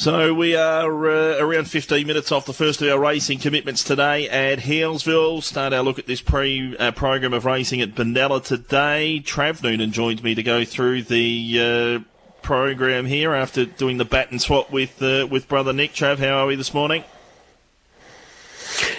[0.00, 4.30] So we are uh, around 15 minutes off the first of our racing commitments today
[4.30, 5.42] at Healesville.
[5.42, 9.22] Start our look at this pre uh, program of racing at Benalla today.
[9.22, 14.30] Trav Noonan joins me to go through the uh, program here after doing the bat
[14.30, 15.92] and swap with uh, with brother Nick.
[15.92, 17.04] Trav, how are we this morning?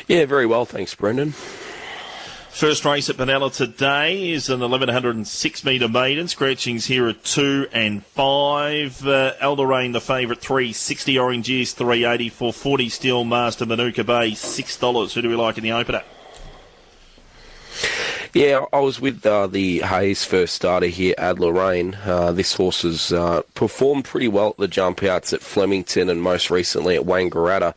[0.07, 1.33] Yeah, very well, thanks, Brendan.
[2.51, 6.27] First race at Benalla today is an 1106 metre maiden.
[6.27, 9.07] Scratchings here at 2 and 5.
[9.07, 11.17] Uh, Elderain, the favourite, 360.
[11.17, 12.29] Orange Ears, 380.
[12.29, 15.13] 440 Steel Master, Manuka Bay, $6.
[15.13, 16.03] Who do we like in the opener?
[18.33, 21.97] Yeah, I was with uh, the Hayes first starter here, Adler Rain.
[22.05, 26.21] Uh, this horse has uh, performed pretty well at the jump outs at Flemington and
[26.21, 27.73] most recently at Wangaratta.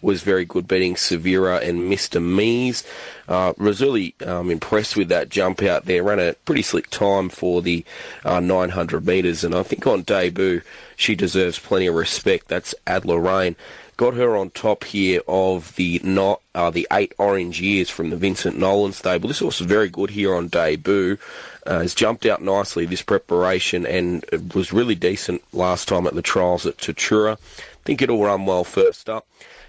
[0.00, 2.22] Was very good beating Severa and Mr.
[2.22, 2.84] Mees.
[3.28, 6.02] Uh, was really um, impressed with that jump out there.
[6.02, 7.84] Ran a pretty slick time for the
[8.24, 10.62] uh, 900 metres, and I think on debut
[10.96, 12.48] she deserves plenty of respect.
[12.48, 13.56] That's Adler Rain.
[13.98, 18.16] Got her on top here of the not uh, the eight Orange Ears from the
[18.16, 19.26] Vincent Nolan stable.
[19.26, 21.18] This horse is very good here on debut.
[21.66, 26.22] Uh, has jumped out nicely this preparation and was really decent last time at the
[26.22, 27.38] trials at Tatura.
[27.84, 29.26] Think it'll run well first up.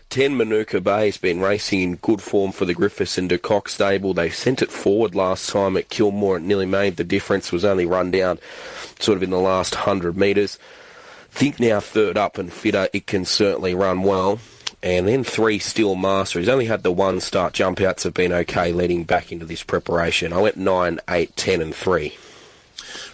[0.10, 4.16] 10 Manuka Bay has been racing in good form for the Griffiths and De stable.
[4.16, 6.38] They sent it forward last time at Kilmore.
[6.38, 7.52] It nearly made the difference.
[7.52, 8.40] Was only run down
[9.00, 10.58] sort of in the last 100 metres.
[11.30, 14.40] Think now third up and fitter, it can certainly run well.
[14.82, 16.40] And then three Steel Master.
[16.40, 17.54] He's only had the one start.
[17.54, 20.34] Jump outs have been okay leading back into this preparation.
[20.34, 22.18] I went 9, 8, 10 and 3.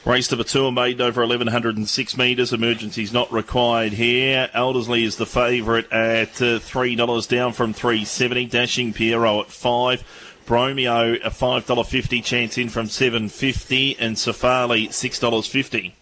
[0.06, 2.54] Race to Batua made over 1106 metres.
[2.54, 4.52] Emergencies not required here.
[4.54, 8.46] Eldersley is the favourite at uh, $3 down from 370.
[8.46, 10.04] Dashing Piero at 5.
[10.46, 15.94] Bromeo a $5.50 chance in from 750 and Safali, $6.50.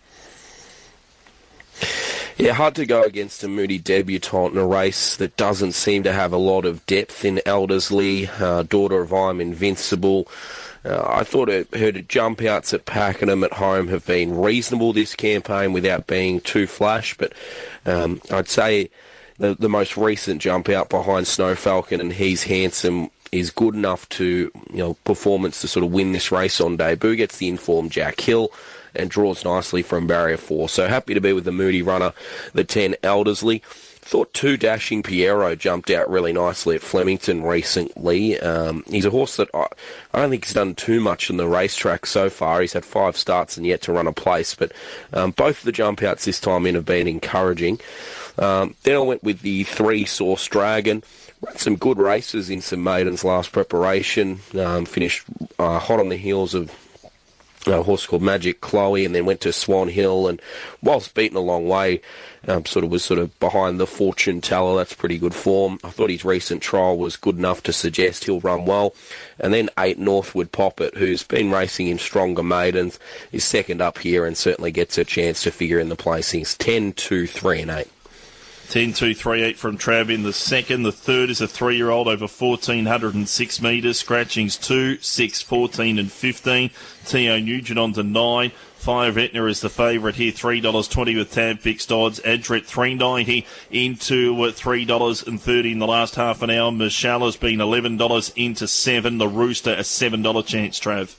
[2.35, 6.11] Yeah, hard to go against a moody debutant in a race that doesn't seem to
[6.11, 10.27] have a lot of depth in Eldersley, Uh, daughter of I'm Invincible.
[10.85, 15.71] Uh, I thought her, jump outs at Pakenham at home have been reasonable this campaign
[15.71, 17.33] without being too flash, but
[17.85, 18.89] um, I'd say
[19.37, 24.07] the, the most recent jump out behind Snow Falcon and He's Handsome is good enough
[24.09, 27.15] to, you know, performance to sort of win this race on debut.
[27.15, 28.51] Gets the informed Jack Hill
[28.95, 30.69] and draws nicely from barrier four.
[30.69, 32.13] So happy to be with the Moody runner,
[32.53, 33.63] the 10 Elderslie.
[34.05, 38.37] Thought two dashing Piero jumped out really nicely at Flemington recently.
[38.37, 39.67] Um, he's a horse that I,
[40.13, 42.59] I, don't think he's done too much in the racetrack so far.
[42.59, 44.73] He's had five starts and yet to run a place, but
[45.13, 47.79] um, both of the jump outs this time in have been encouraging.
[48.37, 51.01] Um, then I went with the three Source Dragon.
[51.41, 54.41] Ran some good races in some maidens last preparation.
[54.53, 55.23] Um, finished
[55.57, 56.71] uh, hot on the heels of
[57.67, 60.41] a horse called Magic Chloe, and then went to Swan Hill, and
[60.81, 62.01] whilst beaten a long way,
[62.47, 64.77] um, sort of was sort of behind the fortune teller.
[64.77, 65.79] That's pretty good form.
[65.83, 68.93] I thought his recent trial was good enough to suggest he'll run well.
[69.39, 72.99] And then eight Northwood Poppet, who's been racing in stronger maidens,
[73.31, 76.57] is second up here and certainly gets a chance to figure in the placings.
[76.57, 77.92] 10, 2, 3, and 8.
[78.73, 80.81] 10 2 3 8 from Trav in the second.
[80.81, 83.99] The third is a three year old over 1406 metres.
[83.99, 86.71] Scratchings 2, 6, 14, and 15.
[87.05, 88.51] Teo Nugent on to 9.
[88.77, 92.19] Five Etna is the favourite here, three dollars twenty with tab fixed odds.
[92.21, 96.71] Adret three ninety into uh, three dollars and thirty in the last half an hour.
[96.71, 99.19] Michelle has been eleven dollars into seven.
[99.19, 100.79] The Rooster a seven dollar chance.
[100.79, 101.15] Trav.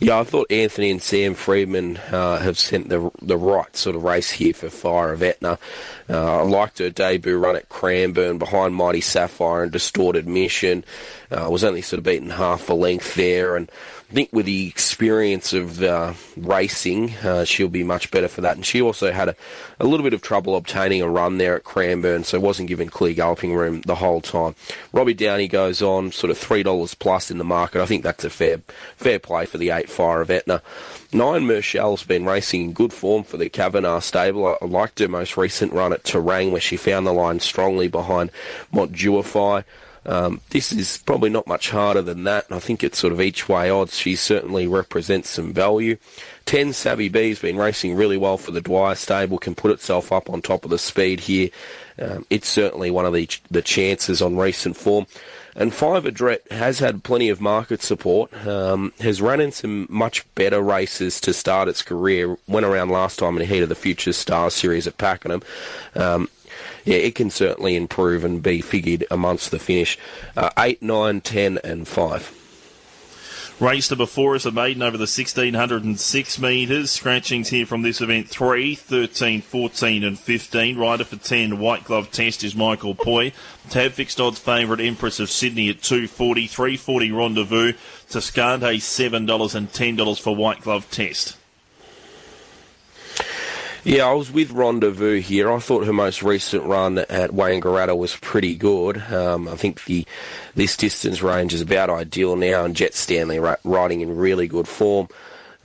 [0.00, 4.04] Yeah, I thought Anthony and Sam Freedman uh, have sent the the right sort of
[4.04, 5.58] race here for Fire of Etna.
[6.08, 10.84] Uh, I liked her debut run at Cranbourne behind Mighty Sapphire and Distorted Mission.
[11.30, 13.70] Uh, was only sort of beaten half a length there, and
[14.12, 18.56] think with the experience of uh, racing, uh, she'll be much better for that.
[18.56, 19.36] And she also had a,
[19.80, 23.14] a little bit of trouble obtaining a run there at Cranbourne, so wasn't given clear
[23.14, 24.54] galloping room the whole time.
[24.92, 27.82] Robbie Downey goes on sort of three dollars plus in the market.
[27.82, 28.58] I think that's a fair
[28.96, 30.62] fair play for the eight fire of Etna.
[31.12, 34.46] Nine Merchel's been racing in good form for the Kavanagh stable.
[34.46, 37.88] I, I liked her most recent run at Terang where she found the line strongly
[37.88, 38.30] behind
[38.72, 39.64] Montjuify.
[40.04, 43.48] Um, this is probably not much harder than that, I think it's sort of each
[43.48, 43.96] way odds.
[43.96, 45.96] She certainly represents some value.
[46.46, 50.28] 10 Savvy B's been racing really well for the Dwyer stable, can put itself up
[50.28, 51.50] on top of the speed here.
[52.00, 55.06] Um, it's certainly one of the, the chances on recent form.
[55.54, 60.24] And Five Adret has had plenty of market support, um, has run in some much
[60.34, 63.74] better races to start its career, went around last time in the heat of the
[63.74, 65.42] Future Stars series at Pakenham.
[65.94, 66.28] Um,
[66.84, 69.98] yeah, it can certainly improve and be figured amongst the finish.
[70.36, 72.38] Uh, 8, 9, 10, and 5.
[73.62, 76.90] Race number four is a maiden over the 1606 metres.
[76.90, 80.76] Scratchings here from this event 3, 13, 14 and 15.
[80.76, 83.32] Rider for 10, White Glove Test is Michael Poy.
[83.70, 87.72] Tab fixed odds favourite Empress of Sydney at 240, 340 Rendezvous.
[88.08, 91.36] Toscante $7 and $10 for White Glove Test.
[93.84, 95.50] Yeah, I was with Rendezvous here.
[95.50, 98.98] I thought her most recent run at Wangaratta was pretty good.
[99.12, 100.06] Um, I think the
[100.54, 105.08] this distance range is about ideal now, and Jett Stanley riding in really good form.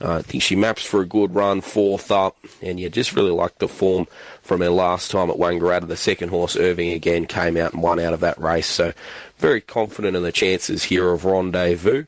[0.00, 3.30] Uh, I think she maps for a good run, fourth up, and yeah, just really
[3.30, 4.08] like the form
[4.42, 5.86] from her last time at Wangaratta.
[5.86, 8.92] The second horse, Irving, again came out and won out of that race, so
[9.38, 12.04] very confident in the chances here of Rendezvous.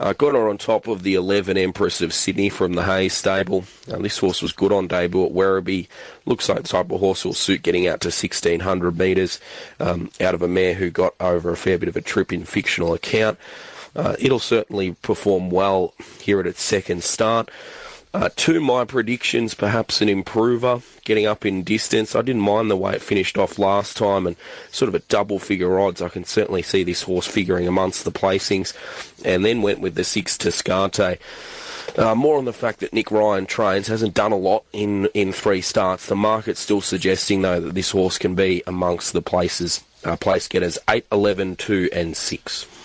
[0.00, 3.64] Uh, got her on top of the 11 Empress of Sydney from the Hayes stable.
[3.86, 5.88] Uh, this horse was good on debut at Werribee.
[6.24, 9.38] Looks like the type of horse will suit getting out to 1600 metres
[9.78, 12.44] um, out of a mare who got over a fair bit of a trip in
[12.44, 13.38] fictional account.
[13.94, 17.50] Uh, it'll certainly perform well here at its second start.
[18.12, 22.16] Uh, to my predictions, perhaps an improver, getting up in distance.
[22.16, 24.34] I didn't mind the way it finished off last time and
[24.72, 26.02] sort of a double figure odds.
[26.02, 28.74] I can certainly see this horse figuring amongst the placings.
[29.24, 31.18] And then went with the six Toscante.
[31.96, 35.32] Uh, more on the fact that Nick Ryan trains hasn't done a lot in, in
[35.32, 36.06] three starts.
[36.06, 40.48] The market's still suggesting, though, that this horse can be amongst the places, uh, place
[40.48, 42.79] getters 8, 11, 2, and 6.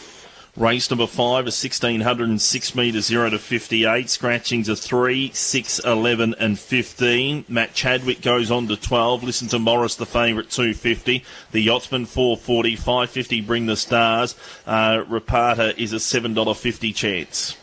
[0.57, 4.09] Race number five is 1606 metres 0 to 58.
[4.09, 7.43] Scratchings are 3, 6, 11 and 15.
[7.49, 9.23] Matt Chadwick goes on to 12.
[9.23, 11.25] Listen to Morris, the favourite, 250.
[11.51, 12.77] The Yachtsman, 440.
[12.77, 14.33] 550 Bring the Stars.
[14.65, 17.57] Uh, Rapata is a $7.50 chance.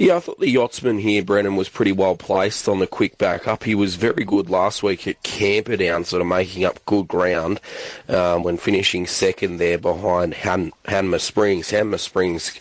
[0.00, 3.46] Yeah, I thought the yachtsman here, Brendan, was pretty well placed on the quick back
[3.46, 3.64] up.
[3.64, 7.60] He was very good last week at Camperdown, sort of making up good ground
[8.08, 11.70] um, when finishing second there behind Han- Hanmer Springs.
[11.70, 12.58] Hanmer Springs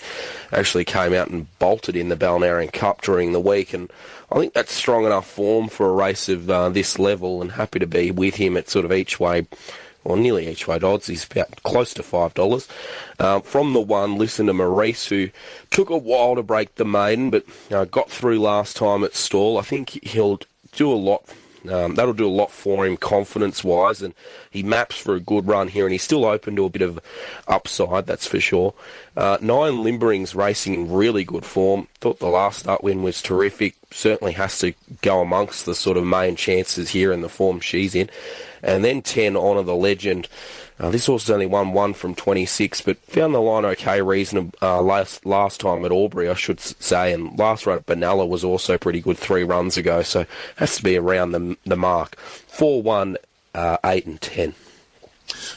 [0.51, 3.89] actually came out and bolted in the Balnarring Cup during the week, and
[4.30, 7.80] I think that's strong enough form for a race of uh, this level, and happy
[7.80, 9.47] to be with him at sort of each way
[10.03, 11.07] or nearly each way odds.
[11.07, 12.67] He's about close to five dollars.
[13.19, 15.29] Uh, from the one, listen to Maurice, who
[15.71, 19.57] took a while to break the maiden, but uh, got through last time at Stawell.
[19.57, 20.39] I think he'll
[20.73, 21.23] do a lot.
[21.69, 24.13] Um, that'll do a lot for him confidence-wise, and
[24.49, 27.01] he maps for a good run here, and he's still open to a bit of
[27.49, 28.73] upside, that's for sure.
[29.17, 31.89] Uh, nine Limbering's racing in really good form.
[31.99, 33.75] Thought the last start win was terrific.
[33.91, 37.95] Certainly has to go amongst the sort of main chances here in the form she's
[37.95, 38.09] in.
[38.62, 40.27] And then 10, Honour the Legend.
[40.80, 44.57] Uh, this horse has only won one from 26, but found the line okay reasonable
[44.62, 48.45] uh, last last time at Albury, I should say, and last run at Benalla was
[48.45, 50.25] also pretty good three runs ago, so
[50.56, 52.15] has to be around the the mark.
[52.18, 53.18] Four, one,
[53.53, 54.56] uh, eight, and ten.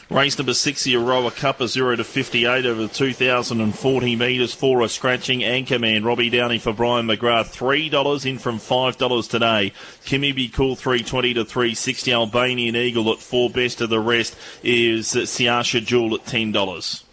[0.09, 4.81] Race number six, the Euroa Cup, a 0 to 58 over the 2,040 metres for
[4.81, 5.39] a scratching.
[5.39, 9.73] Anchorman, Robbie Downey for Brian McGrath, $3 in from $5 today.
[10.05, 12.13] Kimmy Be Cool, 320 to 360.
[12.13, 17.03] Albanian Eagle at 4 best of the rest is Siasha Jewel at $10.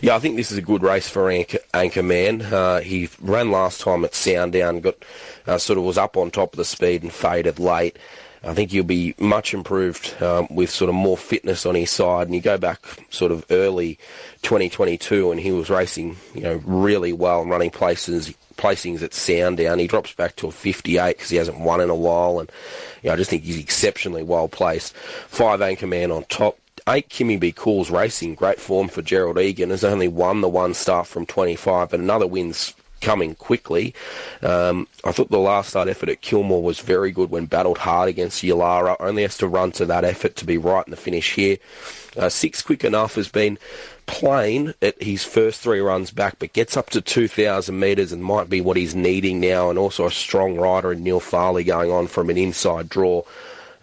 [0.00, 2.50] Yeah, I think this is a good race for Anchor, Anchorman.
[2.50, 4.96] Uh, he ran last time at Sandown, got
[5.46, 7.96] uh, sort of was up on top of the speed and faded late.
[8.44, 12.26] I think he'll be much improved um, with sort of more fitness on his side.
[12.26, 13.98] And you go back sort of early
[14.42, 19.78] 2022, and he was racing, you know, really well running places placings at Sandown.
[19.78, 22.50] He drops back to a 58 because he hasn't won in a while, and
[23.02, 24.94] you know, I just think he's exceptionally well placed.
[24.94, 26.58] Five anchor Anchorman on top.
[26.88, 29.70] Eight Kimmy Be Cool's racing, great form for Gerald Egan.
[29.70, 33.94] Has only won the one start from 25, but another win's coming quickly.
[34.40, 38.08] Um, I thought the last start effort at Kilmore was very good when battled hard
[38.08, 38.96] against Yalara.
[39.00, 41.58] Only has to run to that effort to be right in the finish here.
[42.16, 43.58] Uh, six quick enough has been
[44.06, 48.48] plain at his first three runs back, but gets up to 2,000 metres and might
[48.48, 49.68] be what he's needing now.
[49.68, 53.22] And also a strong rider in Neil Farley going on from an inside draw.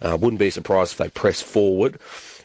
[0.02, 1.98] Uh, wouldn't be surprised if they press forward.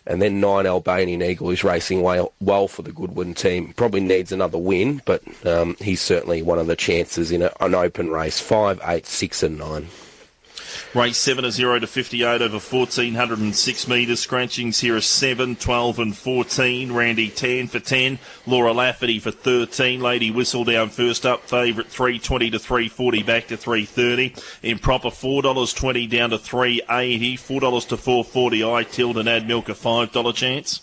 [0.08, 3.74] And then nine Albanian Eagle is racing well, well for the Goodwin team.
[3.74, 7.74] Probably needs another win, but um, he's certainly one of the chances in a, an
[7.74, 8.40] open race.
[8.40, 9.88] Five, eight, six, and nine.
[10.96, 14.22] Race 7 a 0 to 58 over 1406 metres.
[14.22, 16.94] Scratchings here are 7, 12 and 14.
[16.94, 18.18] Randy 10 for 10.
[18.46, 20.00] Laura Lafferty for 13.
[20.00, 21.42] Lady Whistledown first up.
[21.42, 24.36] Favourite 320 to 340 back to 330.
[24.64, 27.36] Improper $4.20 down to 380.
[27.36, 28.64] $4 to 440.
[28.64, 30.80] I tilt and add milk a $5 chance.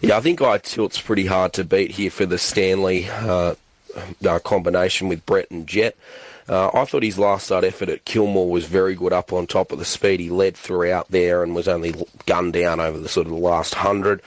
[0.00, 3.56] Yeah, I think I tilt's pretty hard to beat here for the Stanley uh,
[4.26, 5.96] uh, combination with Brett and Jett.
[6.48, 9.72] Uh, I thought his last start effort at Kilmore was very good up on top
[9.72, 10.20] of the speed.
[10.20, 11.94] He led throughout there and was only
[12.26, 14.20] gunned down over the sort of the last hundred.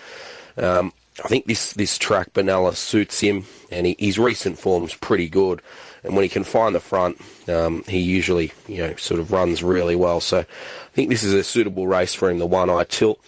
[0.58, 0.94] Um,
[1.24, 5.62] I think this, this track, Benalla, suits him, and he, his recent form's pretty good.
[6.04, 9.62] And when he can find the front, um, he usually, you know, sort of runs
[9.62, 10.20] really well.
[10.20, 10.46] So I
[10.94, 13.20] think this is a suitable race for him, the one eye tilt.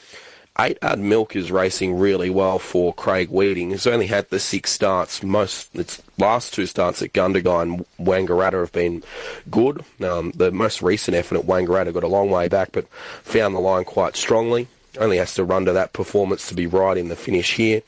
[0.60, 3.70] Eight Ad Milk is racing really well for Craig Weeding.
[3.70, 5.24] He's only had the six starts.
[5.24, 9.02] Most its last two starts at Gundagai and Wangaratta have been
[9.50, 9.86] good.
[10.04, 12.90] Um, the most recent effort at Wangaratta got a long way back, but
[13.24, 14.68] found the line quite strongly.
[15.00, 17.82] Only has to run to that performance to be right in the finish here.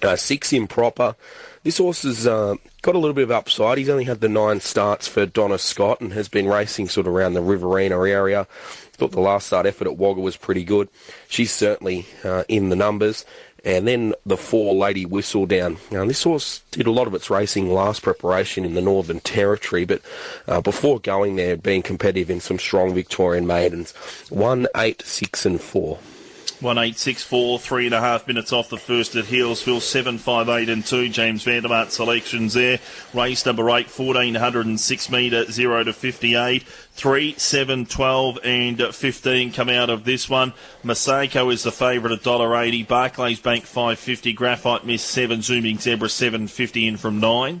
[0.00, 1.16] Uh, six improper.
[1.64, 3.78] This horse has uh, got a little bit of upside.
[3.78, 7.14] He's only had the nine starts for Donna Scott and has been racing sort of
[7.14, 8.46] around the Riverina area.
[8.96, 10.88] Thought the last start effort at Wagga was pretty good.
[11.28, 13.24] She's certainly uh, in the numbers.
[13.64, 15.78] And then the four Lady Whistle down.
[15.90, 19.86] Now, this horse did a lot of its racing last preparation in the Northern Territory,
[19.86, 20.02] but
[20.46, 23.92] uh, before going there, being competitive in some strong Victorian maidens.
[24.28, 25.98] One, eight, six, and four.
[26.64, 30.70] One eight six four, three and a half minutes off the first at five eight
[30.70, 31.10] and two.
[31.10, 32.78] James Vandermart selections there.
[33.12, 36.62] Race number eight, fourteen hundred and six metre, zero to fifty eight.
[36.62, 40.54] Three, seven, twelve, and fifteen come out of this one.
[40.82, 42.82] Masako is the favourite at dollar eighty.
[42.82, 44.32] Barclays Bank five fifty.
[44.32, 45.42] Graphite Miss seven.
[45.42, 47.60] Zooming Zebra seven fifty in from nine.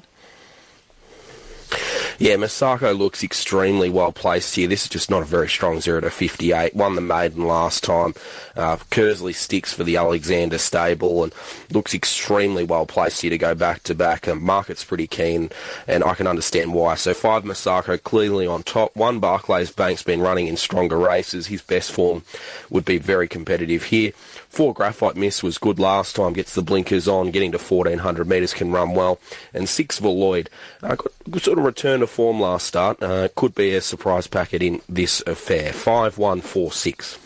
[2.18, 4.68] Yeah, Masako looks extremely well placed here.
[4.68, 6.74] This is just not a very strong 0 to 58.
[6.74, 8.14] Won the maiden last time.
[8.56, 11.34] Uh, Kersley sticks for the Alexander stable and
[11.72, 14.28] looks extremely well placed here to go back to back.
[14.28, 15.50] And market's pretty keen,
[15.88, 16.94] and I can understand why.
[16.94, 18.94] So, five Masako clearly on top.
[18.94, 21.48] One Barclays Bank's been running in stronger races.
[21.48, 22.22] His best form
[22.70, 24.12] would be very competitive here.
[24.54, 28.54] Four Graphite Miss was good last time, gets the blinkers on, getting to 1400 metres,
[28.54, 29.18] can run well.
[29.52, 30.48] And six Valoid,
[30.80, 30.94] uh,
[31.38, 35.22] sort of return to form last start, uh, could be a surprise packet in this
[35.26, 35.72] affair.
[35.72, 37.18] 5 1 4 6.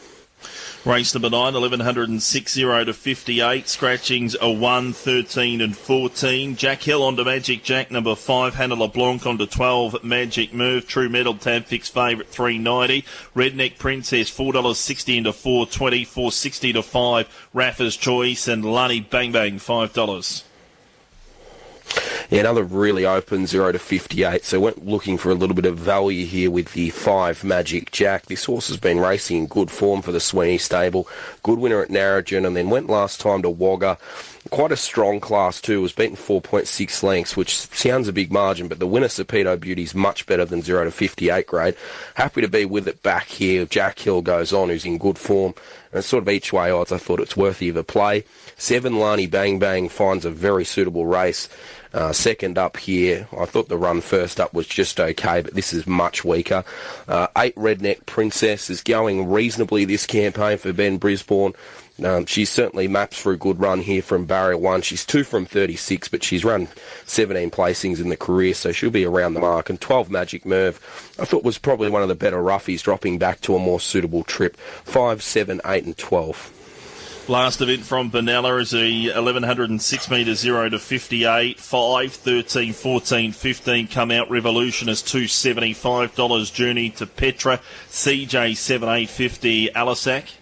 [0.84, 3.68] Race number 9, 1106 0 to 58.
[3.68, 6.54] Scratchings are 1, 13 and 14.
[6.54, 8.54] Jack Hill onto Magic Jack number 5.
[8.54, 10.04] Hannah LeBlanc onto 12.
[10.04, 10.86] Magic Move.
[10.86, 13.04] True Metal Tab Fix favourite 390.
[13.34, 16.04] Redneck Princess $4.60 into 420.
[16.04, 17.48] 460 to 5.
[17.52, 20.47] Raffer's Choice and Lunny Bang Bang $5.
[22.30, 24.44] Yeah, another really open 0 to 58.
[24.44, 28.26] So went looking for a little bit of value here with the 5 Magic Jack.
[28.26, 31.08] This horse has been racing in good form for the Sweeney stable.
[31.42, 33.96] Good winner at Narrogin and then went last time to Wagga.
[34.50, 35.82] Quite a strong class too.
[35.82, 39.94] Was beaten 4.6 lengths, which sounds a big margin, but the winner Sapito Beauty is
[39.94, 41.76] much better than 0 to 58 grade.
[42.14, 43.64] Happy to be with it back here.
[43.66, 45.54] Jack Hill goes on, who's in good form.
[45.92, 48.24] And sort of each way odds, I thought it's worthy of a play.
[48.56, 51.48] Seven Lani Bang Bang finds a very suitable race.
[51.92, 55.72] Uh, second up here, I thought the run first up was just okay, but this
[55.72, 56.64] is much weaker.
[57.06, 61.54] Uh, eight Redneck Princess is going reasonably this campaign for Ben Brisbane.
[62.04, 64.82] Um, she certainly maps for a good run here from barrier one.
[64.82, 66.68] She's two from 36, but she's run
[67.06, 69.68] 17 placings in the career, so she'll be around the mark.
[69.68, 70.76] And 12 Magic Merv,
[71.18, 74.22] I thought was probably one of the better roughies, dropping back to a more suitable
[74.22, 74.56] trip.
[74.56, 76.57] 5, 7, 8, and 12.
[77.28, 81.60] Last event from Benalla is a 1106 metre 0 to 58.
[81.60, 84.30] 5, 13, 14, 15 come out.
[84.30, 86.54] Revolution is $275.
[86.54, 87.60] Journey to Petra.
[87.90, 90.36] CJ 7850 Alisac.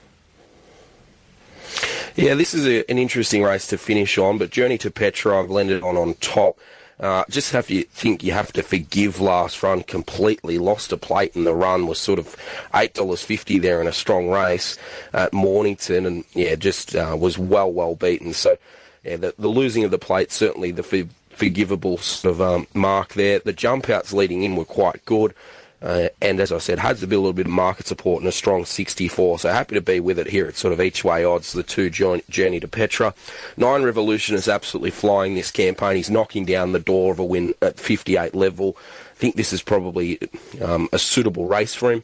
[2.14, 5.50] Yeah, this is a, an interesting race to finish on, but Journey to Petra I've
[5.50, 6.56] landed on on top.
[6.98, 10.58] Uh, just have to think you have to forgive last run completely.
[10.58, 12.34] Lost a plate in the run was sort of
[12.74, 14.78] eight dollars fifty there in a strong race
[15.12, 18.32] at Mornington, and yeah, just uh, was well well beaten.
[18.32, 18.56] So
[19.04, 23.12] yeah, the, the losing of the plate certainly the for, forgivable sort of um, mark
[23.12, 23.40] there.
[23.40, 25.34] The jump outs leading in were quite good.
[25.83, 28.28] Uh, and as I said, had to be a little bit of market support and
[28.28, 29.40] a strong 64.
[29.40, 30.47] So happy to be with it here.
[30.47, 33.14] It's sort of each way odds, the two joint journey to Petra.
[33.56, 35.97] Nine Revolution is absolutely flying this campaign.
[35.97, 38.76] He's knocking down the door of a win at 58 level.
[39.12, 40.18] I think this is probably
[40.62, 42.02] um, a suitable race for him.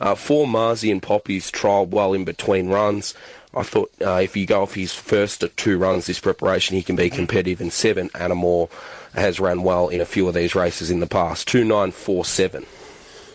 [0.00, 3.14] Uh, four Marzi and Poppy's trialled well in between runs.
[3.54, 6.96] I thought uh, if you go off his first two runs this preparation, he can
[6.96, 7.60] be competitive.
[7.60, 8.68] in seven, Anamore
[9.14, 11.46] has run well in a few of these races in the past.
[11.46, 12.66] Two nine four seven.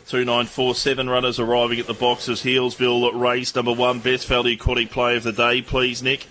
[0.10, 2.42] 2947 runners arriving at the boxes.
[2.42, 4.00] Healesville race number one.
[4.00, 6.26] Best value quality play of the day, please, Nick.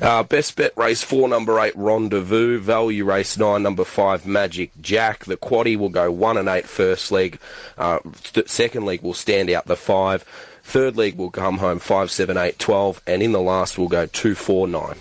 [0.00, 2.58] Uh, best bet race four, number eight, Rendezvous.
[2.58, 5.24] Value race nine, number five, Magic Jack.
[5.24, 7.38] The quaddy will go one and eight first leg.
[7.76, 10.22] Uh, th- second leg will stand out the five.
[10.64, 14.06] Third leg will come home five, seven, eight, twelve, and in the last will go
[14.06, 14.96] two, four, nine.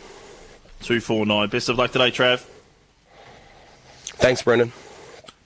[0.81, 1.49] Two, four, nine.
[1.49, 2.45] Best of luck today, Trav.
[4.19, 4.71] Thanks, Brendan.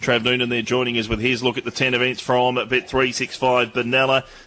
[0.01, 4.25] Trav Noonan there joining us with his look at the 10 events from Bet365 Benalla.